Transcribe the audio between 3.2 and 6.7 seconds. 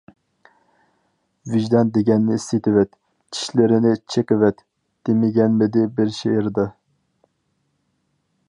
چىشلىرىنى چېقىۋەت» دېمىگەنمىدى بىر شېئىردا.